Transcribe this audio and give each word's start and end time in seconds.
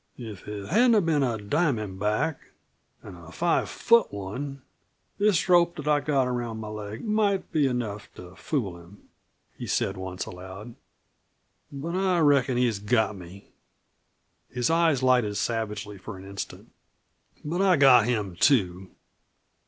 "If 0.17 0.47
it 0.47 0.69
hadn't 0.69 1.05
been 1.05 1.21
a 1.21 1.37
diamond 1.37 1.99
back 1.99 2.53
an' 3.03 3.13
a 3.13 3.31
five 3.31 3.69
foot 3.69 4.11
one 4.11 4.63
this 5.19 5.47
rope 5.47 5.75
that 5.75 5.87
I've 5.87 6.05
got 6.05 6.27
around 6.27 6.57
my 6.59 6.69
leg 6.69 7.05
might 7.05 7.51
be 7.51 7.67
enough 7.67 8.09
to 8.15 8.35
fool 8.35 8.77
him," 8.79 9.09
he 9.59 9.67
said 9.67 9.97
once, 9.97 10.25
aloud. 10.25 10.73
"But 11.71 11.95
I 11.95 12.17
reckon 12.17 12.57
he's 12.57 12.79
got 12.79 13.15
me." 13.15 13.51
His 14.49 14.71
eyes 14.71 15.03
lighted 15.03 15.37
savagely 15.37 15.99
for 15.99 16.17
an 16.17 16.25
instant. 16.27 16.71
"But 17.45 17.61
I 17.61 17.75
got 17.77 18.05
him, 18.05 18.35
too. 18.37 18.89